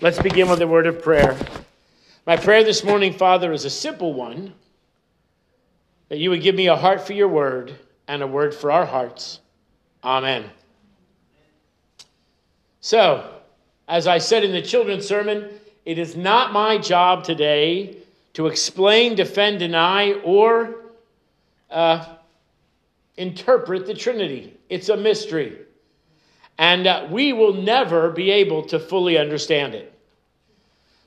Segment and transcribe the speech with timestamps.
[0.00, 1.36] Let's begin with a word of prayer.
[2.24, 4.54] My prayer this morning, Father, is a simple one
[6.08, 7.74] that you would give me a heart for your word
[8.06, 9.40] and a word for our hearts.
[10.04, 10.44] Amen.
[12.80, 13.28] So,
[13.88, 15.48] as I said in the children's sermon,
[15.84, 17.96] it is not my job today
[18.34, 20.76] to explain, defend, deny, or
[21.70, 22.14] uh,
[23.16, 24.56] interpret the Trinity.
[24.68, 25.58] It's a mystery.
[26.58, 29.92] And uh, we will never be able to fully understand it.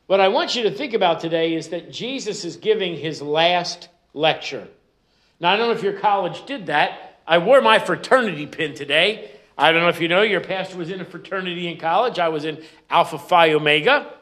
[0.07, 3.89] What I want you to think about today is that Jesus is giving his last
[4.13, 4.67] lecture.
[5.39, 7.19] Now, I don't know if your college did that.
[7.27, 9.31] I wore my fraternity pin today.
[9.57, 12.19] I don't know if you know, your pastor was in a fraternity in college.
[12.19, 14.13] I was in Alpha Phi Omega.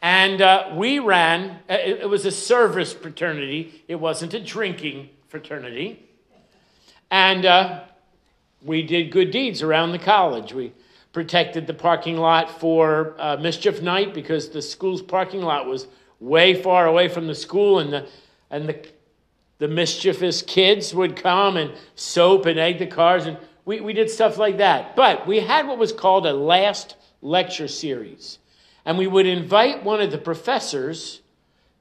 [0.00, 5.10] And uh, we ran, uh, it, it was a service fraternity, it wasn't a drinking
[5.28, 6.08] fraternity.
[7.10, 7.84] And uh,
[8.62, 10.52] we did good deeds around the college.
[10.52, 10.72] We
[11.12, 15.86] protected the parking lot for uh, mischief night because the school's parking lot was
[16.20, 18.08] way far away from the school, and the
[18.50, 18.88] and the
[19.58, 24.08] the mischievous kids would come and soap and egg the cars, and we, we did
[24.08, 24.94] stuff like that.
[24.94, 28.38] But we had what was called a last lecture series,
[28.84, 31.20] and we would invite one of the professors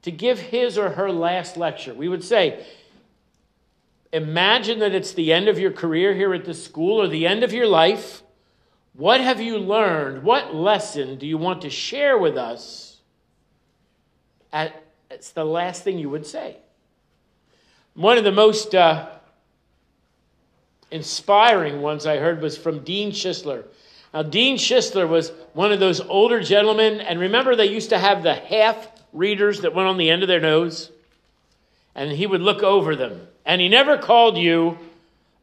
[0.02, 1.94] to give his or her last lecture.
[1.94, 2.66] We would say,
[4.14, 7.44] Imagine that it's the end of your career here at the school or the end
[7.44, 8.24] of your life.
[8.94, 10.24] What have you learned?
[10.24, 12.98] What lesson do you want to share with us?
[15.10, 16.58] It's the last thing you would say.
[17.94, 19.10] One of the most uh,
[20.92, 23.66] inspiring ones I heard was from Dean Schisler.
[24.14, 28.24] Now, Dean Schisler was one of those older gentlemen, and remember they used to have
[28.24, 30.92] the half readers that went on the end of their nose?
[31.96, 33.28] And he would look over them.
[33.48, 34.78] And he never called you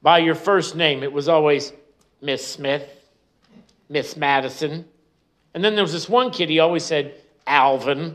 [0.02, 1.72] by your first name, it was always
[2.20, 2.86] Miss Smith,
[3.88, 4.84] Miss Madison.
[5.54, 7.14] And then there was this one kid, he always said
[7.46, 8.14] Alvin.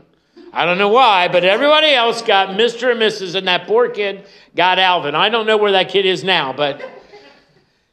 [0.52, 2.92] I don't know why, but everybody else got Mr.
[2.92, 4.24] and Mrs., and that poor kid
[4.54, 5.16] got Alvin.
[5.16, 6.80] I don't know where that kid is now, but.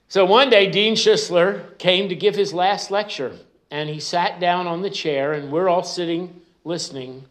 [0.07, 3.35] So one day, Dean Schisler came to give his last lecture,
[3.71, 7.25] and he sat down on the chair, and we're all sitting listening.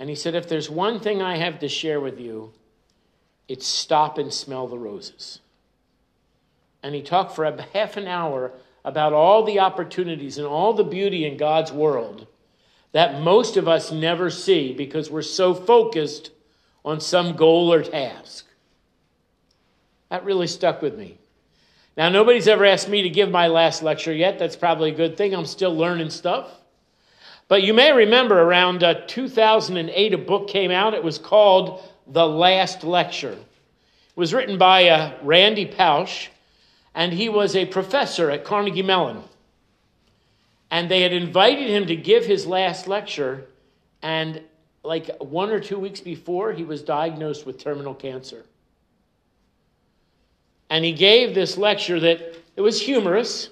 [0.00, 2.52] And he said, If there's one thing I have to share with you,
[3.48, 5.40] it's stop and smell the roses.
[6.82, 8.52] And he talked for a half an hour
[8.84, 12.26] about all the opportunities and all the beauty in God's world
[12.92, 16.30] that most of us never see because we're so focused
[16.84, 18.46] on some goal or task.
[20.08, 21.18] That really stuck with me.
[21.96, 24.38] Now, nobody's ever asked me to give my last lecture yet.
[24.38, 25.34] That's probably a good thing.
[25.34, 26.48] I'm still learning stuff.
[27.48, 30.94] But you may remember around uh, 2008, a book came out.
[30.94, 33.32] It was called The Last Lecture.
[33.32, 36.28] It was written by uh, Randy Pausch,
[36.94, 39.22] and he was a professor at Carnegie Mellon.
[40.70, 43.46] And they had invited him to give his last lecture,
[44.02, 44.40] and
[44.82, 48.44] like one or two weeks before, he was diagnosed with terminal cancer.
[50.70, 53.50] And he gave this lecture that it was humorous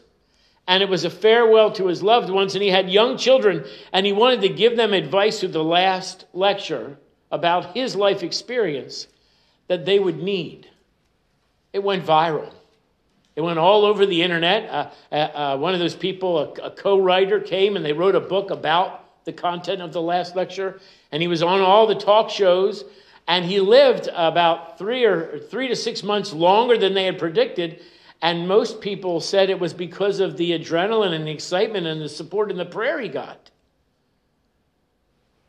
[0.66, 4.06] and it was a farewell to his loved ones, and he had young children, and
[4.06, 6.96] he wanted to give them advice through the last lecture
[7.30, 9.06] about his life experience
[9.68, 10.68] that they would need.
[11.72, 12.52] It went viral.
[13.36, 14.70] It went all over the internet.
[14.70, 18.14] Uh, uh, uh, one of those people, a, a co writer, came and they wrote
[18.14, 20.80] a book about the content of the last lecture,
[21.10, 22.84] and he was on all the talk shows.
[23.26, 27.80] And he lived about three or three to six months longer than they had predicted
[28.24, 32.08] and most people said it was because of the adrenaline and the excitement and the
[32.08, 33.50] support and the prayer he got.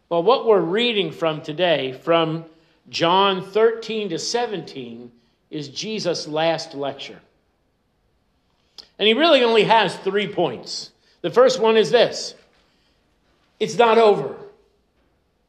[0.09, 2.45] Well, what we're reading from today, from
[2.89, 5.11] John 13 to 17,
[5.49, 7.19] is Jesus' last lecture.
[8.99, 10.91] And he really only has three points.
[11.21, 12.35] The first one is this
[13.59, 14.35] it's not over.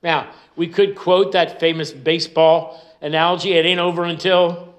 [0.03, 4.75] Now, we could quote that famous baseball analogy it ain't over until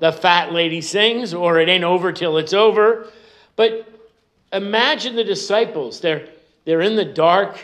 [0.00, 3.08] the fat lady sings, or it ain't over till it's over.
[3.56, 3.88] But
[4.52, 6.00] imagine the disciples.
[6.00, 6.28] They're,
[6.64, 7.58] they're in the dark.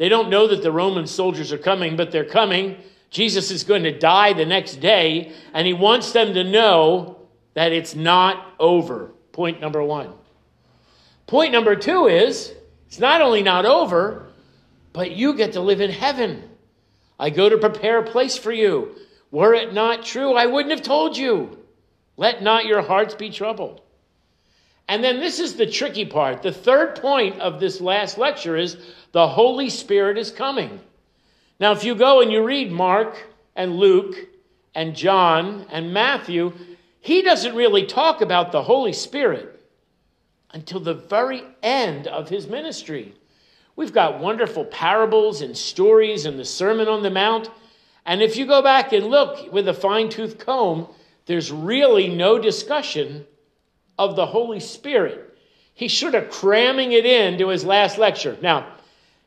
[0.00, 2.78] They don't know that the Roman soldiers are coming, but they're coming.
[3.10, 7.18] Jesus is going to die the next day, and he wants them to know
[7.52, 9.10] that it's not over.
[9.32, 10.14] Point number one.
[11.26, 12.50] Point number two is
[12.86, 14.30] it's not only not over,
[14.94, 16.48] but you get to live in heaven.
[17.18, 18.94] I go to prepare a place for you.
[19.30, 21.58] Were it not true, I wouldn't have told you.
[22.16, 23.82] Let not your hearts be troubled.
[24.90, 26.42] And then this is the tricky part.
[26.42, 28.76] The third point of this last lecture is
[29.12, 30.80] the Holy Spirit is coming.
[31.60, 33.16] Now, if you go and you read Mark
[33.54, 34.16] and Luke
[34.74, 36.52] and John and Matthew,
[36.98, 39.64] he doesn't really talk about the Holy Spirit
[40.50, 43.14] until the very end of his ministry.
[43.76, 47.48] We've got wonderful parables and stories and the Sermon on the Mount.
[48.06, 50.88] And if you go back and look with a fine tooth comb,
[51.26, 53.24] there's really no discussion
[54.00, 55.36] of the Holy Spirit.
[55.74, 58.34] He's sort of cramming it into his last lecture.
[58.40, 58.66] Now,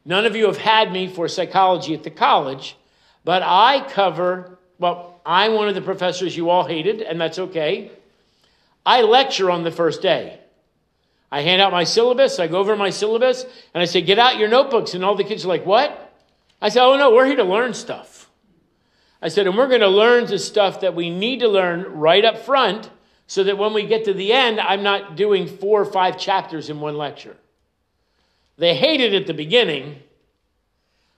[0.03, 2.75] none of you have had me for psychology at the college,
[3.23, 7.91] but I cover, well, I'm one of the professors you all hated, and that's okay.
[8.83, 10.39] I lecture on the first day.
[11.31, 13.43] I hand out my syllabus, I go over my syllabus,
[13.75, 14.95] and I say, Get out your notebooks.
[14.95, 16.13] And all the kids are like, What?
[16.59, 18.27] I say, Oh, no, we're here to learn stuff.
[19.21, 22.25] I said, And we're going to learn the stuff that we need to learn right
[22.25, 22.89] up front
[23.33, 26.69] so that when we get to the end, I'm not doing four or five chapters
[26.69, 27.35] in one lecture.
[28.57, 30.03] They hate it at the beginning,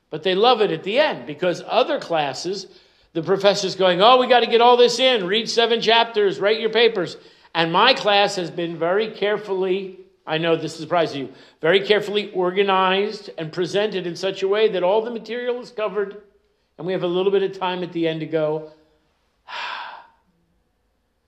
[0.09, 2.67] but they love it at the end because other classes,
[3.11, 6.61] the professor's going, Oh, we got to get all this in, read seven chapters, write
[6.61, 7.17] your papers.
[7.53, 13.29] And my class has been very carefully, I know this surprises you, very carefully organized
[13.37, 16.21] and presented in such a way that all the material is covered.
[16.77, 18.71] And we have a little bit of time at the end to go,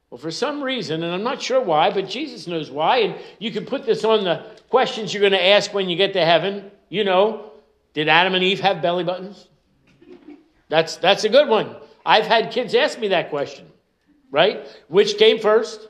[0.09, 3.51] well, for some reason, and I'm not sure why, but Jesus knows why, and you
[3.51, 6.71] can put this on the questions you're going to ask when you get to heaven.
[6.87, 7.51] You know,
[7.93, 9.47] did Adam and Eve have belly buttons?
[10.69, 11.75] That's, that's a good one.
[12.05, 13.67] I've had kids ask me that question,
[14.31, 14.65] right?
[14.87, 15.89] Which came first?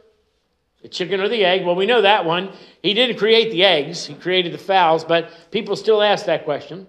[0.82, 1.66] The chicken or the egg?
[1.66, 2.52] Well, we know that one.
[2.82, 6.88] He didn't create the eggs, he created the fowls, but people still ask that question.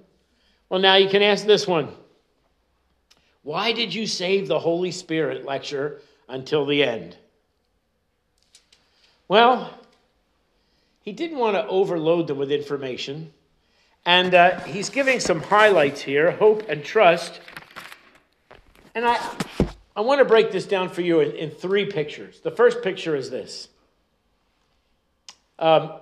[0.70, 1.92] Well, now you can ask this one
[3.42, 7.16] Why did you save the Holy Spirit lecture until the end?
[9.28, 9.78] Well,
[11.02, 13.32] he didn't want to overload them with information.
[14.04, 17.40] And uh, he's giving some highlights here hope and trust.
[18.94, 19.18] And I,
[19.94, 22.40] I want to break this down for you in, in three pictures.
[22.40, 23.68] The first picture is this
[25.58, 25.92] um,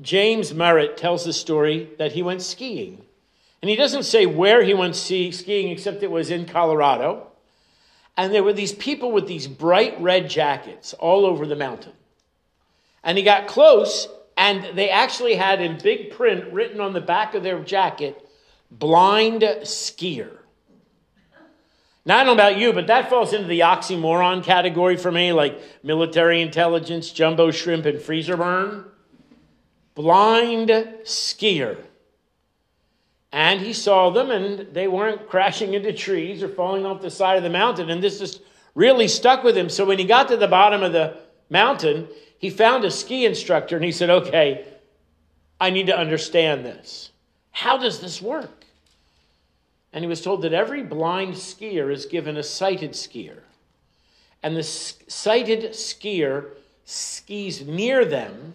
[0.00, 3.04] James Merritt tells the story that he went skiing.
[3.62, 7.29] And he doesn't say where he went skiing, except it was in Colorado.
[8.20, 11.94] And there were these people with these bright red jackets all over the mountain.
[13.02, 17.34] And he got close, and they actually had in big print written on the back
[17.34, 18.22] of their jacket,
[18.70, 20.36] blind skier.
[22.04, 25.32] Now, I don't know about you, but that falls into the oxymoron category for me,
[25.32, 28.84] like military intelligence, jumbo shrimp, and freezer burn.
[29.94, 30.68] Blind
[31.04, 31.78] skier.
[33.32, 37.36] And he saw them, and they weren't crashing into trees or falling off the side
[37.36, 37.90] of the mountain.
[37.90, 38.42] And this just
[38.74, 39.68] really stuck with him.
[39.68, 41.16] So when he got to the bottom of the
[41.48, 44.66] mountain, he found a ski instructor and he said, Okay,
[45.60, 47.10] I need to understand this.
[47.52, 48.64] How does this work?
[49.92, 53.40] And he was told that every blind skier is given a sighted skier.
[54.42, 56.50] And the sighted skier
[56.84, 58.54] skis near them,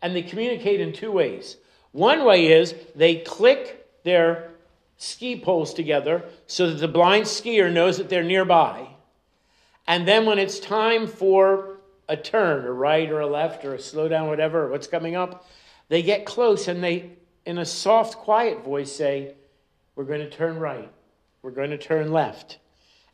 [0.00, 1.56] and they communicate in two ways.
[1.92, 4.50] One way is they click their
[4.96, 8.88] ski poles together so that the blind skier knows that they're nearby.
[9.86, 11.78] And then when it's time for
[12.08, 15.46] a turn, a right or a left or a slow down, whatever, what's coming up,
[15.88, 17.10] they get close and they,
[17.44, 19.34] in a soft, quiet voice, say,
[19.96, 20.90] we're going to turn right.
[21.42, 22.58] We're going to turn left.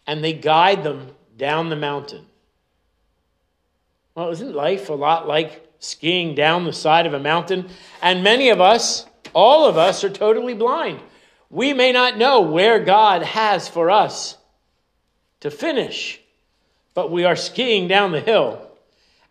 [0.07, 2.27] And they guide them down the mountain.
[4.15, 7.69] Well, isn't life a lot like skiing down the side of a mountain?
[8.03, 11.01] And many of us, all of us, are totally blind.
[11.51, 14.37] We may not know where God has for us
[15.41, 16.21] to finish,
[16.95, 18.65] but we are skiing down the hill.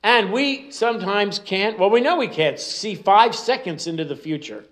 [0.03, 4.63] And we sometimes can't, well, we know we can't see five seconds into the future.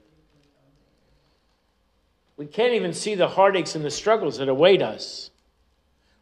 [2.37, 5.31] We can't even see the heartaches and the struggles that await us.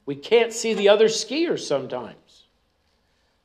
[0.05, 2.45] We can't see the other skiers sometimes.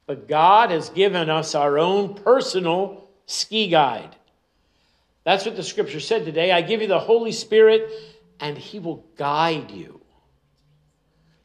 [0.07, 4.17] But God has given us our own personal ski guide.
[5.29, 6.53] That's what the scripture said today.
[6.53, 7.93] I give you the Holy Spirit,
[8.41, 10.01] and He will guide you.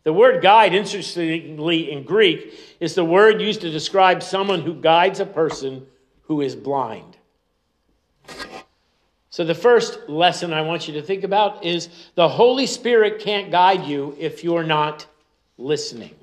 [0.04, 5.20] The word guide, interestingly in Greek, is the word used to describe someone who guides
[5.20, 5.86] a person
[6.22, 7.18] who is blind.
[9.30, 13.52] So, the first lesson I want you to think about is the Holy Spirit can't
[13.52, 15.06] guide you if you're not
[15.58, 16.16] listening.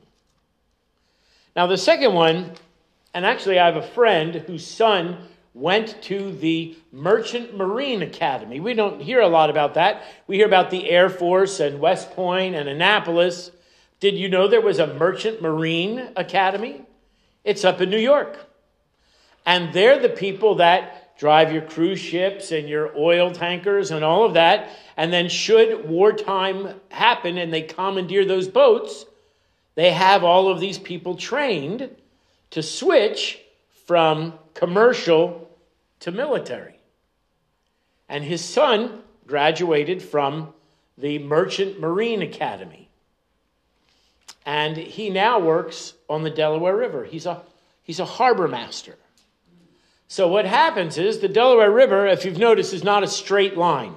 [1.55, 2.53] Now, the second one,
[3.13, 8.61] and actually, I have a friend whose son went to the Merchant Marine Academy.
[8.61, 10.03] We don't hear a lot about that.
[10.27, 13.51] We hear about the Air Force and West Point and Annapolis.
[13.99, 16.83] Did you know there was a Merchant Marine Academy?
[17.45, 18.39] It's up in New York.
[19.45, 24.25] And they're the people that drive your cruise ships and your oil tankers and all
[24.25, 24.71] of that.
[24.97, 29.05] And then, should wartime happen and they commandeer those boats,
[29.75, 31.91] they have all of these people trained
[32.51, 33.39] to switch
[33.91, 35.51] from commercial
[35.99, 36.79] to military.
[38.09, 40.55] And his son graduated from
[40.97, 42.89] the Merchant Marine Academy.
[44.47, 47.05] And he now works on the Delaware River.
[47.05, 47.43] He's a,
[47.83, 48.97] he's a harbor master.
[50.07, 53.97] So, what happens is the Delaware River, if you've noticed, is not a straight line.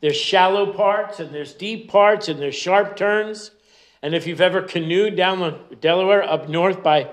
[0.00, 3.50] There's shallow parts, and there's deep parts, and there's sharp turns.
[4.00, 7.10] And if you've ever canoed down the Delaware up north by,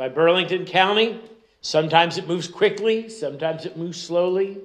[0.00, 1.20] by Burlington County,
[1.60, 4.56] sometimes it moves quickly, sometimes it moves slowly.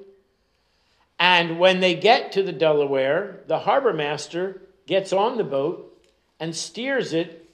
[1.20, 6.02] And when they get to the Delaware, the harbor master gets on the boat
[6.40, 7.50] and steers it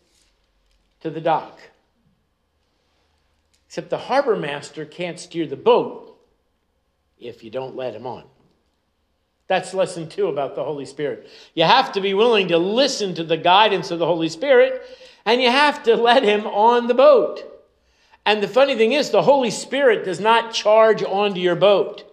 [1.00, 1.60] to the dock.
[3.66, 6.16] Except the harbor master can't steer the boat
[7.20, 8.26] if you don't let him on.
[9.48, 11.28] That's lesson two about the Holy Spirit.
[11.56, 14.84] You have to be willing to listen to the guidance of the Holy Spirit,
[15.26, 17.48] and you have to let him on the boat.
[18.26, 22.04] And the funny thing is, the Holy Spirit does not charge onto your boat.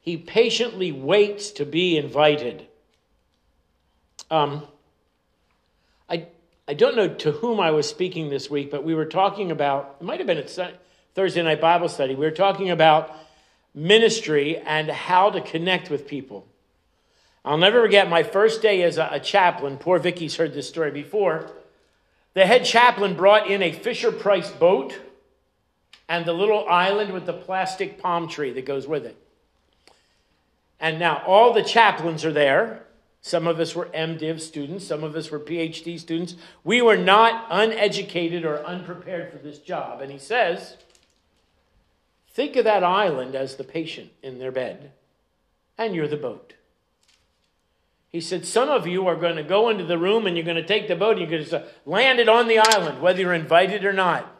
[0.00, 2.66] He patiently waits to be invited.
[4.30, 4.66] Um,
[6.08, 6.26] I,
[6.66, 9.96] I don't know to whom I was speaking this week, but we were talking about,
[10.00, 10.78] it might have been at
[11.14, 13.14] Thursday night Bible study, we were talking about
[13.74, 16.46] ministry and how to connect with people.
[17.44, 19.76] I'll never forget my first day as a, a chaplain.
[19.76, 21.50] Poor Vicky's heard this story before.
[22.34, 24.98] The head chaplain brought in a Fisher Price boat
[26.08, 29.16] and the little island with the plastic palm tree that goes with it.
[30.80, 32.84] And now all the chaplains are there.
[33.20, 36.36] Some of us were MDiv students, some of us were PhD students.
[36.64, 40.00] We were not uneducated or unprepared for this job.
[40.00, 40.76] And he says,
[42.30, 44.92] Think of that island as the patient in their bed,
[45.76, 46.54] and you're the boat.
[48.10, 50.56] He said, Some of you are going to go into the room and you're going
[50.56, 53.34] to take the boat and you're going to land it on the island, whether you're
[53.34, 54.32] invited or not.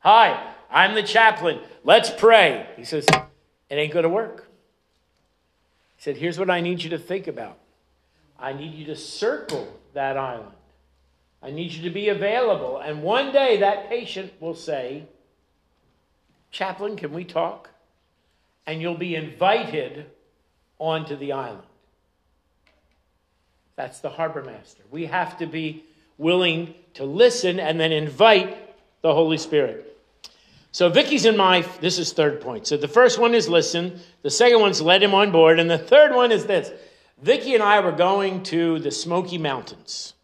[0.00, 1.60] Hi, I'm the chaplain.
[1.84, 2.66] Let's pray.
[2.76, 4.48] He says, It ain't going to work.
[5.96, 7.58] He said, Here's what I need you to think about
[8.38, 10.50] I need you to circle that island.
[11.40, 12.78] I need you to be available.
[12.78, 15.04] And one day that patient will say,
[16.50, 17.70] Chaplain, can we talk?
[18.66, 20.06] And you'll be invited
[20.80, 21.62] onto the island.
[23.76, 24.82] That's the harbor master.
[24.90, 25.84] We have to be
[26.18, 28.56] willing to listen and then invite
[29.02, 29.93] the Holy Spirit.
[30.74, 32.66] So Vicky's in my this is third point.
[32.66, 35.78] So the first one is listen, the second one's let him on board, and the
[35.78, 36.68] third one is this.
[37.22, 40.14] Vicky and I were going to the Smoky Mountains.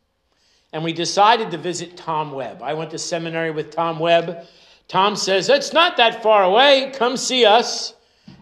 [0.72, 2.64] And we decided to visit Tom Webb.
[2.64, 4.44] I went to seminary with Tom Webb.
[4.88, 6.90] Tom says, It's not that far away.
[6.96, 7.94] Come see us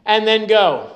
[0.06, 0.90] and then go.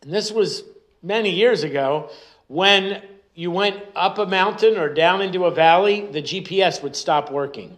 [0.00, 0.62] And this was
[1.02, 2.08] many years ago
[2.46, 3.02] when
[3.34, 7.76] you went up a mountain or down into a valley, the GPS would stop working.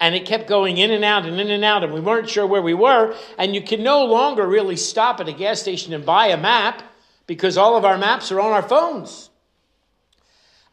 [0.00, 2.46] And it kept going in and out and in and out, and we weren't sure
[2.46, 3.14] where we were.
[3.36, 6.82] And you can no longer really stop at a gas station and buy a map
[7.26, 9.28] because all of our maps are on our phones.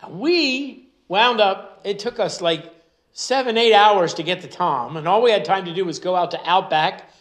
[0.10, 2.74] We wound up, it took us like
[3.12, 6.00] seven, eight hours to get to Tom, and all we had time to do was
[6.00, 7.12] go out to Outback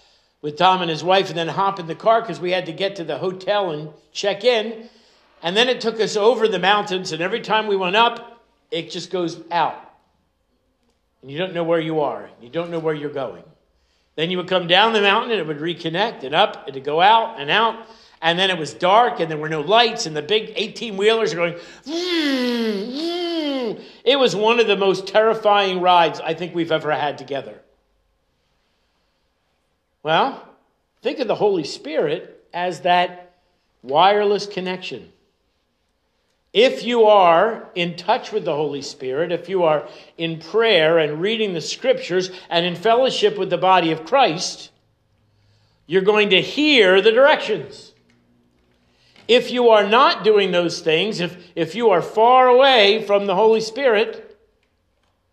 [0.42, 2.72] with Tom and his wife and then hop in the car because we had to
[2.72, 4.88] get to the hotel and check in.
[5.42, 8.90] And then it took us over the mountains, and every time we went up, it
[8.90, 9.85] just goes out.
[11.26, 13.42] And you don't know where you are, you don't know where you're going.
[14.14, 16.80] Then you would come down the mountain and it would reconnect and up and to
[16.80, 17.84] go out and out.
[18.22, 21.32] And then it was dark and there were no lights, and the big 18 wheelers
[21.32, 21.54] are going.
[21.84, 23.82] Mm, mm.
[24.04, 27.60] It was one of the most terrifying rides I think we've ever had together.
[30.04, 30.48] Well,
[31.02, 33.34] think of the Holy Spirit as that
[33.82, 35.10] wireless connection.
[36.56, 39.86] If you are in touch with the Holy Spirit, if you are
[40.16, 44.70] in prayer and reading the scriptures and in fellowship with the body of Christ,
[45.86, 47.92] you're going to hear the directions.
[49.28, 53.34] If you are not doing those things, if, if you are far away from the
[53.34, 54.38] Holy Spirit,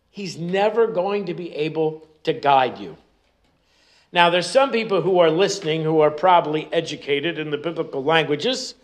[0.09, 2.97] He's never going to be able to guide you.
[4.11, 8.75] Now, there's some people who are listening who are probably educated in the biblical languages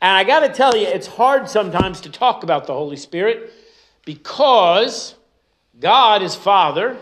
[0.00, 3.52] and I got to tell you, it's hard sometimes to talk about the Holy Spirit
[4.04, 5.14] because
[5.78, 6.96] God is Father,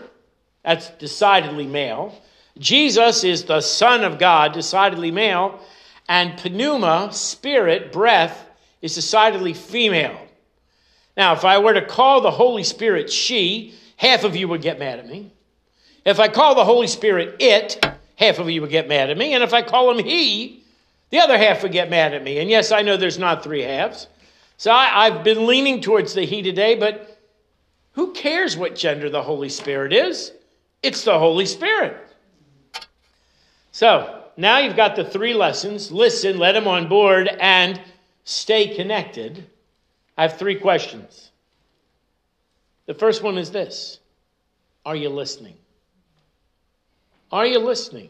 [0.63, 2.19] that's decidedly male.
[2.57, 5.59] Jesus is the Son of God, decidedly male.
[6.07, 8.47] And pneuma, spirit, breath,
[8.81, 10.19] is decidedly female.
[11.15, 14.79] Now, if I were to call the Holy Spirit she, half of you would get
[14.79, 15.31] mad at me.
[16.05, 17.83] If I call the Holy Spirit it,
[18.15, 19.33] half of you would get mad at me.
[19.33, 20.62] And if I call him he,
[21.13, 22.39] the other half would get mad at me.
[22.39, 24.07] And yes, I know there's not three halves.
[24.57, 27.19] So I, have been leaning towards the he today, but
[27.91, 30.31] who cares what gender the Holy Spirit is?
[30.81, 31.95] It's the Holy Spirit.
[33.71, 37.79] So, now you've got the three lessons listen, let them on board, and
[38.23, 39.45] stay connected.
[40.17, 41.29] I have three questions.
[42.87, 43.99] The first one is this
[44.83, 45.57] Are you listening?
[47.31, 48.09] Are you listening?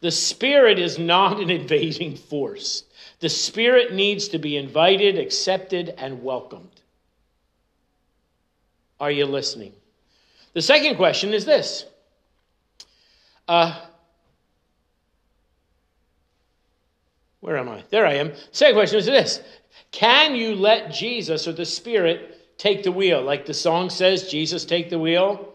[0.00, 2.84] The Spirit is not an invading force.
[3.20, 6.80] The Spirit needs to be invited, accepted, and welcomed.
[9.00, 9.72] Are you listening?
[10.54, 11.84] The second question is this
[13.46, 13.80] uh,
[17.40, 17.82] Where am I?
[17.90, 18.32] There I am.
[18.52, 19.40] Second question is this
[19.90, 23.22] Can you let Jesus or the Spirit take the wheel?
[23.22, 25.54] Like the song says, Jesus, take the wheel.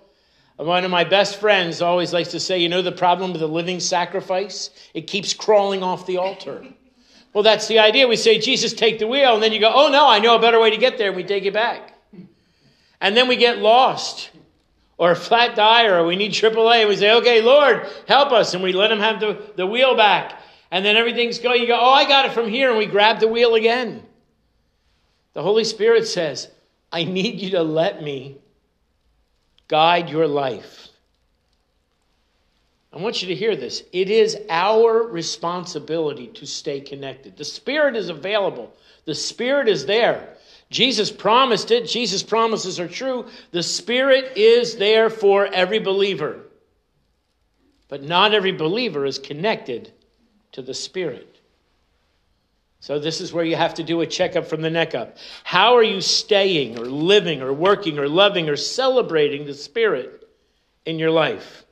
[0.63, 3.47] One of my best friends always likes to say, you know, the problem with a
[3.47, 4.69] living sacrifice?
[4.93, 6.65] It keeps crawling off the altar.
[7.33, 8.07] Well, that's the idea.
[8.07, 9.33] We say, Jesus, take the wheel.
[9.33, 11.07] And then you go, oh, no, I know a better way to get there.
[11.07, 11.97] And we take it back.
[13.01, 14.29] And then we get lost
[14.99, 16.81] or a flat tire or we need AAA.
[16.81, 18.53] And we say, okay, Lord, help us.
[18.53, 20.43] And we let him have the, the wheel back.
[20.69, 21.59] And then everything's going.
[21.59, 22.69] You go, oh, I got it from here.
[22.69, 24.03] And we grab the wheel again.
[25.33, 26.51] The Holy Spirit says,
[26.91, 28.37] I need you to let me
[29.67, 30.89] guide your life.
[32.93, 33.83] I want you to hear this.
[33.91, 37.37] It is our responsibility to stay connected.
[37.37, 38.71] The Spirit is available,
[39.05, 40.29] the Spirit is there.
[40.69, 41.87] Jesus promised it.
[41.87, 43.27] Jesus' promises are true.
[43.51, 46.39] The Spirit is there for every believer.
[47.89, 49.91] But not every believer is connected
[50.53, 51.32] to the Spirit.
[52.83, 55.15] So, this is where you have to do a checkup from the neck up.
[55.45, 60.27] How are you staying or living or working or loving or celebrating the Spirit
[60.85, 61.63] in your life?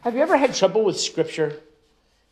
[0.00, 1.60] Have you ever had trouble with Scripture?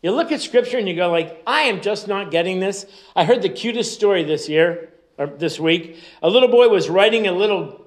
[0.03, 2.85] You look at Scripture and you go like, I am just not getting this.
[3.15, 5.97] I heard the cutest story this year, or this week.
[6.25, 7.87] A little boy was writing a little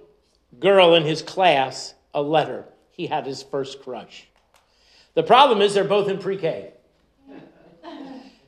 [0.62, 2.64] girl in his class a letter.
[2.92, 4.30] He had his first crush.
[5.14, 6.72] The problem is they're both in pre K.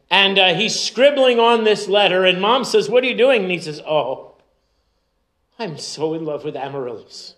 [0.09, 3.43] And uh, he's scribbling on this letter, and mom says, What are you doing?
[3.43, 4.35] And he says, Oh,
[5.59, 7.35] I'm so in love with Amaryllis.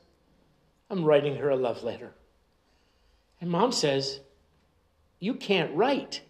[0.90, 2.12] I'm writing her a love letter.
[3.42, 4.20] And mom says,
[5.20, 6.22] You can't write.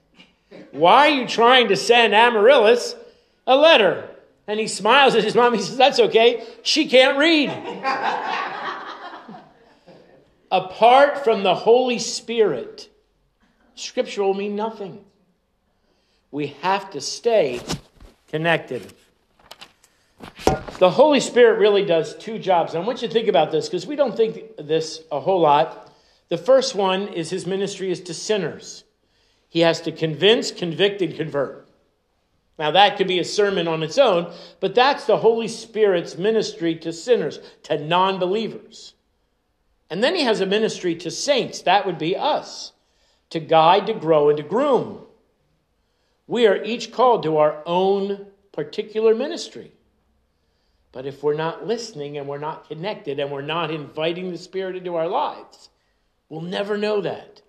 [0.72, 2.96] Why are you trying to send Amaryllis
[3.46, 4.10] a letter?
[4.48, 5.54] And he smiles at his mom.
[5.54, 6.46] He says, That's okay.
[6.64, 7.50] She can't read.
[10.52, 12.90] Apart from the Holy Spirit,
[13.76, 15.06] Scripture will mean nothing.
[16.32, 17.62] We have to stay
[18.28, 18.94] connected.
[20.80, 22.76] The Holy Spirit really does two jobs.
[22.76, 25.94] I want you to think about this because we don't think this a whole lot.
[26.30, 28.84] The first one is his ministry is to sinners.
[29.50, 31.68] He has to convince, convict, and convert.
[32.60, 36.76] Now, that could be a sermon on its own, but that's the Holy Spirit's ministry
[36.76, 38.94] to sinners, to non believers.
[39.90, 41.62] And then he has a ministry to saints.
[41.62, 42.74] That would be us,
[43.32, 45.06] to guide, to grow, and to groom.
[46.30, 49.72] We are each called to our own particular ministry.
[50.92, 54.76] But if we're not listening and we're not connected and we're not inviting the Spirit
[54.76, 55.70] into our lives,
[56.30, 57.42] we'll never know that.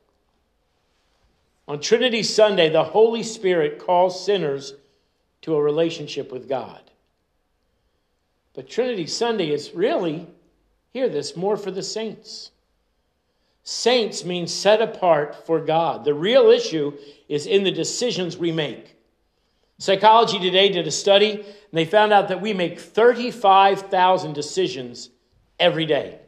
[1.68, 4.72] On Trinity Sunday, the Holy Spirit calls sinners
[5.42, 6.80] to a relationship with God.
[8.54, 10.26] But Trinity Sunday is really,
[10.94, 12.50] hear this, more for the saints.
[13.62, 16.04] Saints means set apart for God.
[16.04, 16.96] The real issue
[17.28, 18.96] is in the decisions we make.
[19.78, 25.10] Psychology Today did a study, and they found out that we make 35,000 decisions
[25.58, 26.18] every day.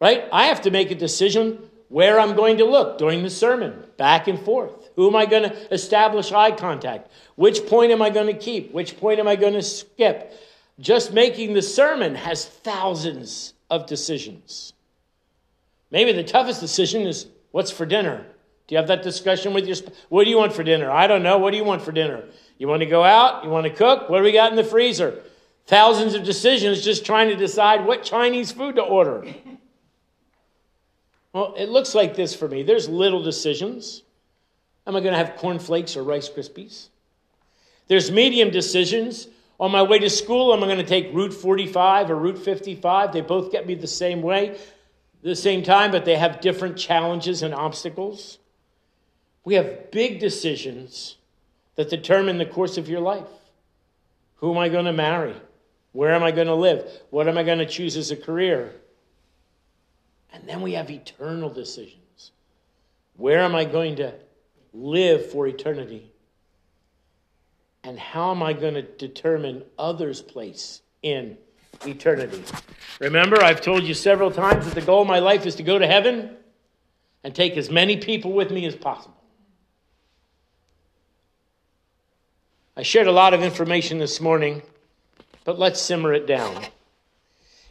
[0.00, 0.24] Right?
[0.32, 4.28] I have to make a decision where I'm going to look during the sermon, back
[4.28, 4.72] and forth.
[4.96, 7.10] Who am I going to establish eye contact?
[7.36, 8.72] Which point am I going to keep?
[8.72, 10.32] Which point am I going to skip?
[10.78, 14.74] Just making the sermon has thousands of decisions.
[15.90, 18.26] Maybe the toughest decision is what's for dinner?
[18.66, 19.94] Do you have that discussion with your spouse?
[20.10, 20.90] What do you want for dinner?
[20.90, 21.38] I don't know.
[21.38, 22.24] What do you want for dinner?
[22.58, 23.44] You want to go out?
[23.44, 24.10] You want to cook?
[24.10, 25.22] What do we got in the freezer?
[25.66, 29.26] Thousands of decisions just trying to decide what Chinese food to order.
[31.32, 32.62] Well, it looks like this for me.
[32.62, 34.02] There's little decisions.
[34.86, 36.88] Am I going to have cornflakes or Rice Krispies?
[37.86, 39.28] There's medium decisions.
[39.60, 43.12] On my way to school, am I going to take Route 45 or Route 55?
[43.12, 44.58] They both get me the same way
[45.22, 48.38] the same time, but they have different challenges and obstacles.
[49.44, 51.16] We have big decisions
[51.76, 53.28] that determine the course of your life.
[54.36, 55.34] Who am I going to marry?
[55.92, 56.88] Where am I going to live?
[57.10, 58.74] What am I going to choose as a career?
[60.32, 62.32] And then we have eternal decisions.
[63.16, 64.14] Where am I going to
[64.72, 66.12] live for eternity?
[67.82, 71.38] And how am I going to determine others' place in
[71.86, 72.42] eternity.
[73.00, 75.78] Remember, I've told you several times that the goal of my life is to go
[75.78, 76.36] to heaven.
[77.24, 79.20] and take as many people with me as possible.
[82.76, 84.62] I shared a lot of information this morning,
[85.44, 86.64] but let's simmer it down.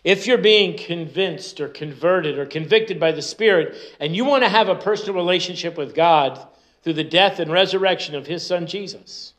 [0.03, 4.49] If you're being convinced or converted or convicted by the Spirit and you want to
[4.49, 6.45] have a personal relationship with God
[6.83, 9.33] through the death and resurrection of His Son Jesus,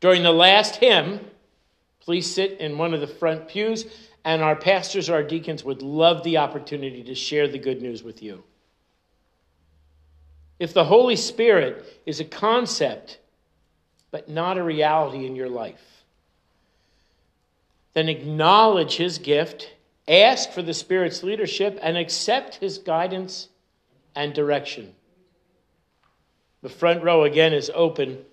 [0.00, 1.20] during the last hymn,
[2.04, 3.86] please sit in one of the front pews,
[4.24, 8.02] and our pastors or our deacons would love the opportunity to share the good news
[8.02, 8.44] with you.
[10.58, 13.18] If the Holy Spirit is a concept
[14.14, 16.04] but not a reality in your life.
[17.94, 19.74] Then acknowledge his gift,
[20.06, 23.48] ask for the Spirit's leadership, and accept his guidance
[24.14, 24.94] and direction.
[26.62, 28.24] The front row again is open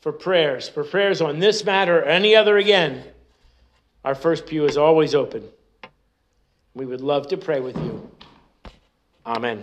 [0.00, 0.68] for prayers.
[0.68, 3.04] For prayers on this matter or any other again,
[4.08, 5.46] our first pew is always open.
[6.72, 8.10] We would love to pray with you.
[9.26, 9.62] Amen.